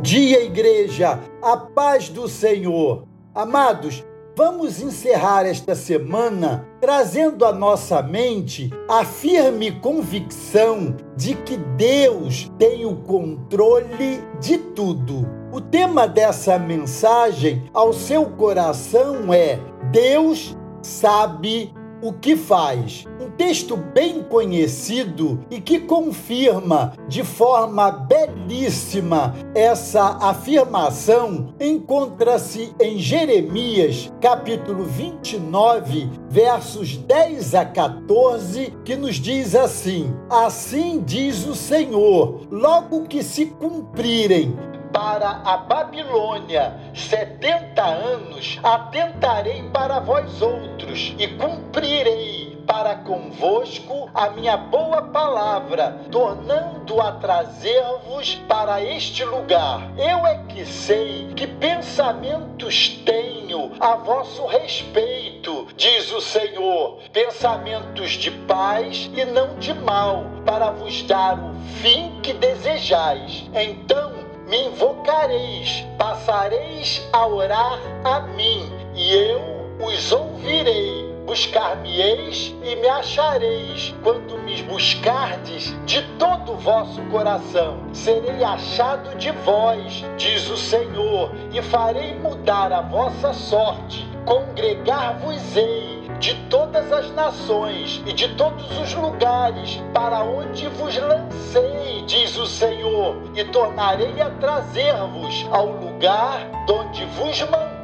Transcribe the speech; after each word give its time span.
Bom 0.00 0.04
dia, 0.04 0.42
igreja! 0.42 1.20
A 1.42 1.58
paz 1.58 2.08
do 2.08 2.26
Senhor! 2.26 3.04
Amados, 3.34 4.02
vamos 4.34 4.80
encerrar 4.80 5.44
esta 5.44 5.74
semana 5.74 6.66
trazendo 6.80 7.44
à 7.44 7.52
nossa 7.52 8.02
mente 8.02 8.70
a 8.88 9.04
firme 9.04 9.70
convicção 9.72 10.96
de 11.18 11.34
que 11.34 11.58
Deus 11.58 12.50
tem 12.58 12.86
o 12.86 12.96
controle 12.96 14.24
de 14.40 14.56
tudo. 14.56 15.28
O 15.52 15.60
tema 15.60 16.08
dessa 16.08 16.58
mensagem 16.58 17.68
ao 17.74 17.92
seu 17.92 18.24
coração 18.24 19.34
é: 19.34 19.58
Deus 19.92 20.56
sabe 20.80 21.74
o 22.02 22.12
que 22.12 22.36
faz. 22.36 23.04
Um 23.20 23.30
texto 23.30 23.76
bem 23.76 24.22
conhecido 24.22 25.44
e 25.50 25.60
que 25.60 25.80
confirma 25.80 26.92
de 27.08 27.22
forma 27.22 27.90
belíssima 27.90 29.34
essa 29.54 30.18
afirmação 30.20 31.54
encontra-se 31.60 32.74
em 32.80 32.98
Jeremias, 32.98 34.10
capítulo 34.20 34.84
29, 34.84 36.08
versos 36.28 36.96
10 36.96 37.54
a 37.54 37.64
14, 37.64 38.74
que 38.84 38.96
nos 38.96 39.16
diz 39.16 39.54
assim: 39.54 40.14
Assim 40.28 41.02
diz 41.04 41.46
o 41.46 41.54
Senhor, 41.54 42.46
logo 42.50 43.06
que 43.06 43.22
se 43.22 43.46
cumprirem 43.46 44.56
para 45.00 45.40
a 45.46 45.56
Babilônia 45.56 46.74
setenta 46.94 47.82
anos, 47.82 48.60
atentarei 48.62 49.62
para 49.72 49.98
vós 49.98 50.42
outros 50.42 51.14
e 51.18 51.26
cumprirei 51.26 52.62
para 52.66 52.96
convosco 52.96 54.10
a 54.14 54.28
minha 54.28 54.58
boa 54.58 55.00
palavra, 55.00 56.02
tornando 56.12 57.00
a 57.00 57.12
trazer-vos 57.12 58.34
para 58.46 58.84
este 58.84 59.24
lugar. 59.24 59.90
Eu 59.96 60.26
é 60.26 60.44
que 60.46 60.66
sei 60.66 61.32
que 61.34 61.46
pensamentos 61.46 63.00
tenho 63.06 63.72
a 63.80 63.96
vosso 63.96 64.44
respeito, 64.44 65.66
diz 65.78 66.12
o 66.12 66.20
Senhor, 66.20 66.98
pensamentos 67.10 68.10
de 68.10 68.30
paz 68.30 69.10
e 69.16 69.24
não 69.24 69.58
de 69.58 69.72
mal, 69.72 70.26
para 70.44 70.70
vos 70.70 71.02
dar 71.04 71.38
o 71.38 71.54
fim 71.80 72.20
que 72.22 72.34
desejais. 72.34 73.48
Então 73.54 74.19
me 74.46 74.66
invocareis, 74.66 75.86
passareis 75.96 77.06
a 77.12 77.26
orar 77.26 77.78
a 78.04 78.20
mim, 78.20 78.70
e 78.94 79.14
eu 79.14 79.40
os 79.80 80.12
ouvirei. 80.12 81.10
Buscar-me-eis 81.26 82.54
e 82.62 82.74
me 82.74 82.88
achareis, 82.88 83.94
quando 84.02 84.36
me 84.38 84.62
buscardes 84.64 85.76
de 85.86 86.02
todo 86.18 86.52
o 86.52 86.56
vosso 86.56 87.00
coração. 87.02 87.78
Serei 87.92 88.42
achado 88.42 89.16
de 89.16 89.30
vós, 89.30 90.04
diz 90.16 90.48
o 90.50 90.56
Senhor, 90.56 91.30
e 91.52 91.62
farei 91.62 92.14
mudar 92.18 92.72
a 92.72 92.80
vossa 92.80 93.32
sorte. 93.32 94.08
Congregar-vos-ei 94.24 95.89
de 96.20 96.34
todas 96.50 96.92
as 96.92 97.10
nações 97.12 98.02
e 98.06 98.12
de 98.12 98.28
todos 98.34 98.78
os 98.78 98.92
lugares 98.92 99.82
para 99.94 100.22
onde 100.22 100.68
vos 100.68 100.94
lancei, 100.98 102.04
diz 102.06 102.36
o 102.36 102.46
Senhor, 102.46 103.16
e 103.34 103.42
tornarei 103.44 104.20
a 104.20 104.28
trazer-vos 104.28 105.46
ao 105.50 105.66
lugar 105.66 106.46
donde 106.66 107.06
vos 107.06 107.40
mandei 107.40 107.79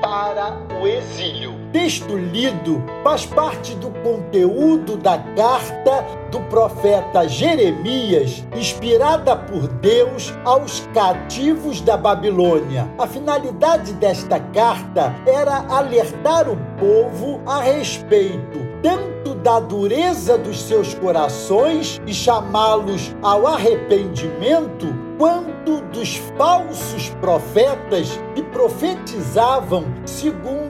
para 0.00 0.56
o 0.80 0.86
exílio. 0.86 1.54
Texto 1.72 2.16
lido 2.16 2.82
faz 3.04 3.26
parte 3.26 3.74
do 3.74 3.90
conteúdo 4.02 4.96
da 4.96 5.18
carta 5.36 6.04
do 6.30 6.40
profeta 6.48 7.28
Jeremias, 7.28 8.44
inspirada 8.56 9.36
por 9.36 9.68
Deus 9.68 10.32
aos 10.44 10.80
cativos 10.94 11.80
da 11.80 11.96
Babilônia. 11.96 12.88
A 12.98 13.06
finalidade 13.06 13.92
desta 13.94 14.40
carta 14.40 15.14
era 15.26 15.66
alertar 15.68 16.48
o 16.48 16.56
povo 16.78 17.40
a 17.46 17.60
respeito 17.60 18.66
tanto 18.82 19.34
da 19.34 19.58
dureza 19.58 20.38
dos 20.38 20.62
seus 20.62 20.94
corações 20.94 22.00
e 22.06 22.14
chamá-los 22.14 23.14
ao 23.22 23.46
arrependimento, 23.46 24.86
quanto 25.18 25.82
dos 25.96 26.16
falsos 26.36 27.08
profetas 27.22 28.20
que 28.34 28.42
profetizavam 28.42 29.86
segundo 30.04 30.66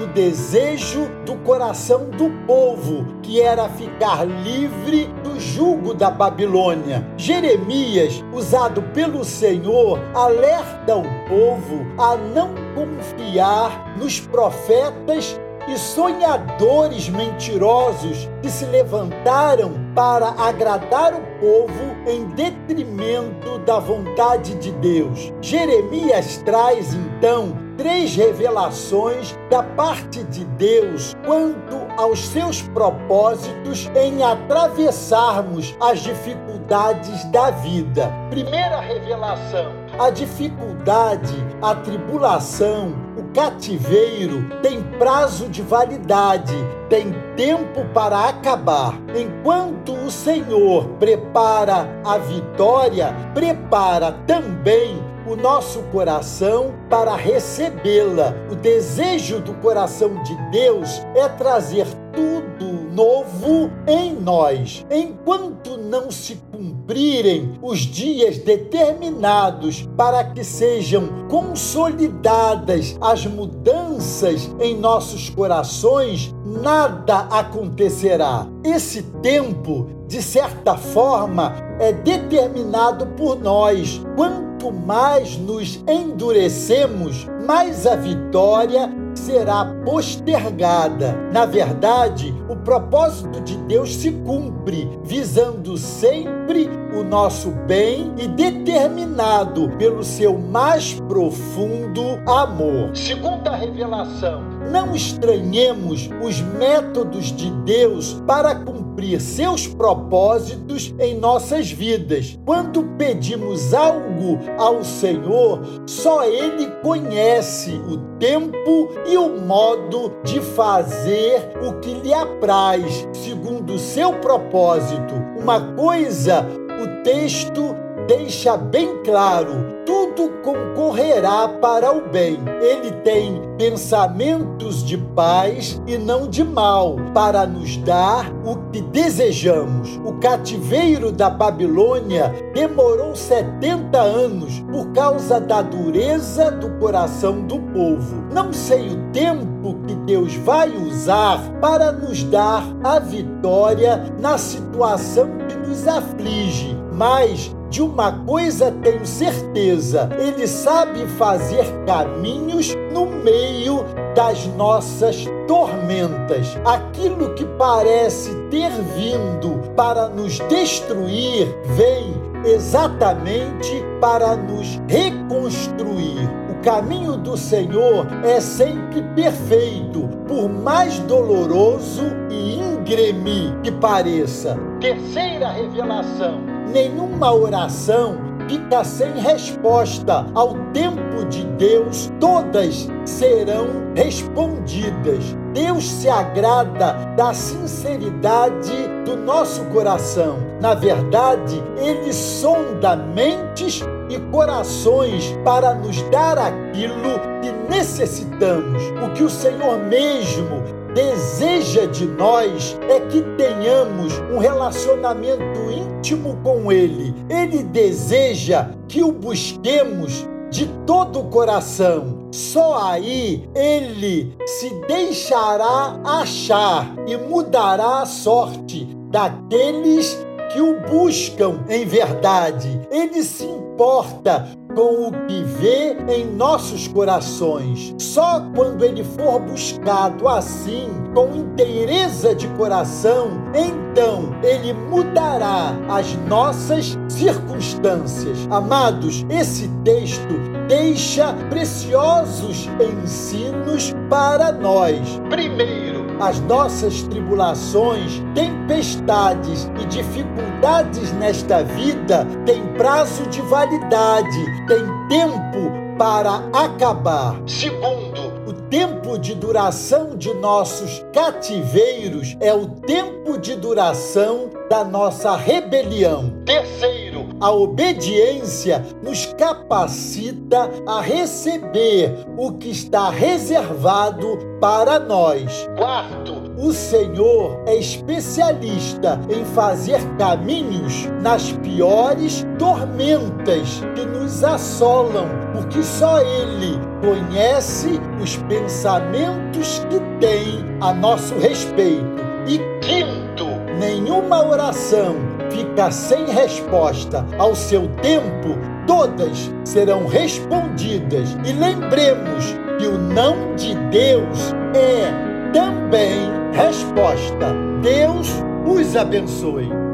o 0.00 0.06
desejo 0.06 1.08
do 1.26 1.34
coração 1.38 2.08
do 2.10 2.30
povo, 2.46 3.04
que 3.20 3.40
era 3.40 3.68
ficar 3.68 4.24
livre 4.24 5.06
do 5.24 5.40
jugo 5.40 5.92
da 5.92 6.12
Babilônia. 6.12 7.04
Jeremias, 7.16 8.24
usado 8.32 8.80
pelo 8.94 9.24
Senhor, 9.24 9.98
alerta 10.14 10.96
o 10.96 11.02
povo 11.28 11.84
a 11.98 12.16
não 12.16 12.54
confiar 12.76 13.96
nos 13.98 14.20
profetas 14.20 15.40
e 15.68 15.78
sonhadores 15.78 17.08
mentirosos 17.08 18.28
que 18.42 18.50
se 18.50 18.64
levantaram 18.64 19.72
para 19.94 20.28
agradar 20.30 21.14
o 21.14 21.20
povo 21.38 21.96
em 22.06 22.26
detrimento 22.28 23.58
da 23.60 23.78
vontade 23.78 24.54
de 24.54 24.72
Deus. 24.72 25.32
Jeremias 25.42 26.38
traz 26.38 26.94
então 26.94 27.68
três 27.76 28.14
revelações 28.16 29.38
da 29.48 29.62
parte 29.62 30.24
de 30.24 30.44
Deus 30.44 31.16
quanto 31.24 31.76
aos 31.96 32.26
seus 32.26 32.60
propósitos 32.62 33.90
em 33.94 34.22
atravessarmos 34.22 35.76
as 35.80 36.00
dificuldades 36.00 37.24
da 37.26 37.50
vida. 37.50 38.12
Primeira 38.30 38.80
revelação: 38.80 39.72
a 39.98 40.10
dificuldade, 40.10 41.34
a 41.62 41.74
tribulação, 41.76 43.07
cativeiro 43.38 44.50
tem 44.60 44.82
prazo 44.98 45.48
de 45.48 45.62
validade, 45.62 46.56
tem 46.88 47.14
tempo 47.36 47.84
para 47.94 48.28
acabar. 48.28 48.98
Enquanto 49.16 49.92
o 49.92 50.10
Senhor 50.10 50.88
prepara 50.98 51.88
a 52.04 52.18
vitória, 52.18 53.14
prepara 53.34 54.10
também 54.26 55.00
o 55.24 55.36
nosso 55.36 55.82
coração 55.92 56.74
para 56.90 57.14
recebê-la. 57.14 58.34
O 58.50 58.56
desejo 58.56 59.38
do 59.38 59.54
coração 59.54 60.20
de 60.24 60.34
Deus 60.50 61.00
é 61.14 61.28
trazer 61.28 61.86
tudo 62.12 62.67
novo 62.98 63.70
em 63.86 64.12
nós. 64.12 64.84
Enquanto 64.90 65.76
não 65.76 66.10
se 66.10 66.34
cumprirem 66.50 67.56
os 67.62 67.78
dias 67.78 68.38
determinados 68.38 69.88
para 69.96 70.24
que 70.24 70.42
sejam 70.42 71.28
consolidadas 71.28 72.98
as 73.00 73.24
mudanças 73.24 74.50
em 74.58 74.76
nossos 74.76 75.30
corações, 75.30 76.34
nada 76.44 77.18
acontecerá. 77.30 78.48
Esse 78.64 79.02
tempo, 79.22 79.86
de 80.08 80.20
certa 80.20 80.76
forma, 80.76 81.54
é 81.78 81.92
determinado 81.92 83.06
por 83.16 83.40
nós. 83.40 84.02
Quanto 84.16 84.72
mais 84.72 85.36
nos 85.36 85.76
endurecemos, 85.86 87.28
mais 87.46 87.86
a 87.86 87.94
vitória 87.94 88.90
será 89.18 89.64
postergada. 89.84 91.12
Na 91.32 91.44
verdade, 91.44 92.34
o 92.48 92.56
propósito 92.56 93.40
de 93.40 93.56
Deus 93.58 93.94
se 93.96 94.12
cumpre, 94.12 94.88
visando 95.04 95.76
sempre 95.76 96.70
o 96.94 97.02
nosso 97.02 97.50
bem 97.66 98.12
e 98.16 98.28
determinado 98.28 99.68
pelo 99.76 100.02
seu 100.02 100.38
mais 100.38 100.94
profundo 101.08 102.02
amor. 102.26 102.96
Segunda 102.96 103.54
revelação: 103.54 104.57
não 104.70 104.94
estranhemos 104.94 106.08
os 106.22 106.40
métodos 106.40 107.26
de 107.26 107.50
Deus 107.64 108.20
para 108.26 108.54
cumprir 108.54 109.20
seus 109.20 109.66
propósitos 109.66 110.94
em 110.98 111.18
nossas 111.18 111.70
vidas. 111.70 112.38
Quando 112.44 112.84
pedimos 112.96 113.72
algo 113.72 114.38
ao 114.58 114.84
Senhor, 114.84 115.60
só 115.86 116.24
Ele 116.24 116.66
conhece 116.82 117.72
o 117.88 117.96
tempo 118.18 118.88
e 119.06 119.16
o 119.16 119.40
modo 119.40 120.12
de 120.24 120.40
fazer 120.40 121.52
o 121.62 121.74
que 121.80 121.94
lhe 121.94 122.12
apraz, 122.12 123.06
segundo 123.12 123.74
o 123.74 123.78
seu 123.78 124.14
propósito. 124.14 125.14
Uma 125.40 125.60
coisa 125.74 126.46
o 126.80 127.02
texto 127.02 127.74
deixa 128.06 128.56
bem 128.56 129.02
claro: 129.02 129.77
tudo 130.18 130.28
concorrerá 130.42 131.46
para 131.46 131.92
o 131.92 132.08
bem. 132.08 132.38
Ele 132.60 132.90
tem 133.04 133.40
pensamentos 133.56 134.84
de 134.84 134.98
paz 134.98 135.80
e 135.86 135.96
não 135.96 136.26
de 136.26 136.42
mal, 136.42 136.96
para 137.14 137.46
nos 137.46 137.76
dar 137.76 138.32
o 138.44 138.56
que 138.72 138.80
desejamos. 138.80 139.96
O 140.04 140.14
cativeiro 140.14 141.12
da 141.12 141.30
Babilônia 141.30 142.34
demorou 142.52 143.14
70 143.14 143.96
anos 143.96 144.60
por 144.72 144.88
causa 144.92 145.40
da 145.40 145.62
dureza 145.62 146.50
do 146.50 146.70
coração 146.78 147.42
do 147.46 147.60
povo. 147.72 148.24
Não 148.32 148.52
sei 148.52 148.88
o 148.88 149.12
tempo 149.12 149.76
que 149.86 149.94
Deus 149.94 150.34
vai 150.34 150.70
usar 150.70 151.40
para 151.60 151.92
nos 151.92 152.24
dar 152.24 152.64
a 152.82 152.98
vitória 152.98 154.12
na 154.20 154.36
situação 154.36 155.28
que 155.48 155.56
nos 155.56 155.86
aflige 155.86 156.76
mas 156.98 157.54
de 157.70 157.82
uma 157.82 158.12
coisa 158.24 158.72
tenho 158.82 159.06
certeza: 159.06 160.08
Ele 160.18 160.46
sabe 160.46 161.06
fazer 161.18 161.64
caminhos 161.86 162.74
no 162.92 163.06
meio 163.06 163.84
das 164.14 164.46
nossas 164.46 165.26
tormentas. 165.46 166.56
Aquilo 166.64 167.34
que 167.34 167.44
parece 167.58 168.34
ter 168.50 168.70
vindo 168.70 169.60
para 169.76 170.08
nos 170.08 170.38
destruir 170.48 171.46
vem 171.76 172.14
exatamente 172.44 173.84
para 174.00 174.36
nos 174.36 174.80
reconstruir. 174.88 176.28
O 176.50 176.62
caminho 176.62 177.16
do 177.16 177.36
Senhor 177.36 178.06
é 178.24 178.40
sempre 178.40 179.02
perfeito, 179.14 180.08
por 180.26 180.48
mais 180.48 180.98
doloroso 181.00 182.02
e 182.30 182.58
íngreme 182.58 183.56
que 183.62 183.70
pareça. 183.70 184.58
Terceira 184.80 185.50
revelação: 185.50 186.57
nenhuma 186.72 187.34
oração 187.34 188.28
fica 188.48 188.82
sem 188.82 189.12
resposta. 189.12 190.26
Ao 190.34 190.54
tempo 190.72 191.24
de 191.28 191.44
Deus, 191.44 192.10
todas 192.18 192.88
serão 193.04 193.66
respondidas. 193.94 195.36
Deus 195.52 195.88
se 195.88 196.08
agrada 196.08 196.92
da 197.16 197.34
sinceridade 197.34 198.72
do 199.04 199.16
nosso 199.16 199.64
coração. 199.66 200.38
Na 200.60 200.74
verdade, 200.74 201.62
Ele 201.76 202.12
sonda 202.12 202.96
mentes 202.96 203.82
e 204.08 204.18
corações 204.30 205.36
para 205.44 205.74
nos 205.74 206.00
dar 206.10 206.38
aquilo 206.38 207.18
que 207.42 207.50
necessitamos. 207.68 208.82
O 209.04 209.10
que 209.12 209.22
o 209.22 209.30
Senhor 209.30 209.78
mesmo 209.78 210.77
deseja 210.94 211.86
de 211.86 212.06
nós 212.06 212.78
é 212.88 213.00
que 213.00 213.22
tenhamos 213.36 214.18
um 214.32 214.38
relacionamento 214.38 215.70
íntimo 215.70 216.38
com 216.42 216.70
Ele. 216.70 217.14
Ele 217.28 217.62
deseja 217.62 218.70
que 218.88 219.02
o 219.02 219.12
busquemos 219.12 220.26
de 220.50 220.66
todo 220.86 221.20
o 221.20 221.24
coração. 221.24 222.28
Só 222.32 222.90
aí 222.90 223.48
ele 223.54 224.36
se 224.46 224.70
deixará 224.86 225.98
achar 226.04 226.94
e 227.06 227.16
mudará 227.16 228.02
a 228.02 228.06
sorte 228.06 228.86
daqueles 229.10 230.18
que 230.52 230.60
o 230.60 230.80
buscam 230.80 231.64
em 231.68 231.84
verdade. 231.84 232.80
Ele 232.90 233.22
se 233.22 233.44
importa 233.44 234.48
com 234.78 235.08
o 235.08 235.12
que 235.26 235.42
vê 235.42 235.96
em 236.08 236.24
nossos 236.24 236.86
corações. 236.86 237.92
Só 237.98 238.48
quando 238.54 238.84
ele 238.84 239.02
for 239.02 239.40
buscado 239.40 240.28
assim, 240.28 240.88
com 241.12 241.34
inteireza 241.34 242.32
de 242.32 242.46
coração, 242.50 243.28
então 243.52 244.32
ele 244.40 244.72
mudará 244.72 245.76
as 245.88 246.14
nossas 246.28 246.96
circunstâncias. 247.08 248.46
Amados, 248.52 249.26
esse 249.28 249.66
texto 249.82 250.32
deixa 250.68 251.34
preciosos 251.50 252.68
ensinos 253.02 253.92
para 254.08 254.52
nós. 254.52 255.20
Primeiro, 255.28 255.87
as 256.20 256.40
nossas 256.40 257.02
tribulações, 257.02 258.22
tempestades 258.34 259.70
e 259.80 259.86
dificuldades 259.86 261.12
nesta 261.12 261.62
vida 261.62 262.26
têm 262.44 262.66
prazo 262.74 263.24
de 263.26 263.40
validade, 263.42 264.44
têm 264.66 265.08
tempo 265.08 265.96
para 265.98 266.42
acabar. 266.52 267.40
Segundo, 267.46 268.28
o 268.46 268.52
tempo 268.52 269.18
de 269.18 269.34
duração 269.34 270.16
de 270.16 270.32
nossos 270.34 271.04
cativeiros 271.12 272.36
é 272.40 272.52
o 272.52 272.66
tempo 272.66 273.38
de 273.38 273.56
duração 273.56 274.50
da 274.70 274.84
nossa 274.84 275.36
rebelião. 275.36 276.32
Terceiro, 276.44 277.07
a 277.40 277.50
obediência 277.50 278.84
nos 279.02 279.26
capacita 279.34 280.70
a 280.86 281.00
receber 281.00 282.26
o 282.36 282.52
que 282.52 282.70
está 282.70 283.10
reservado 283.10 284.38
para 284.60 284.98
nós. 284.98 285.68
Quarto, 285.76 286.48
o 286.58 286.72
Senhor 286.72 287.62
é 287.66 287.76
especialista 287.76 289.20
em 289.30 289.44
fazer 289.44 290.00
caminhos 290.16 291.06
nas 291.22 291.52
piores 291.52 292.44
tormentas 292.58 293.80
que 293.94 294.04
nos 294.04 294.42
assolam, 294.42 295.26
porque 295.54 295.82
só 295.82 296.20
Ele 296.20 296.78
conhece 297.00 298.00
os 298.20 298.36
pensamentos 298.36 299.78
que 299.90 300.00
tem 300.18 300.64
a 300.80 300.92
nosso 300.92 301.34
respeito. 301.38 302.18
E 302.48 302.58
quinto, 302.80 303.46
nenhuma 303.78 304.44
oração 304.44 305.27
fica 305.50 305.90
sem 305.90 306.26
resposta 306.26 307.24
ao 307.38 307.54
seu 307.54 307.88
tempo, 308.02 308.56
todas 308.86 309.52
serão 309.64 310.06
respondidas. 310.06 311.36
E 311.44 311.52
lembremos 311.52 312.44
que 312.78 312.86
o 312.86 312.98
não 312.98 313.54
de 313.56 313.74
Deus 313.90 314.54
é 314.74 315.28
também 315.52 316.30
resposta. 316.52 317.54
Deus 317.82 318.28
os 318.66 318.96
abençoe. 318.96 319.87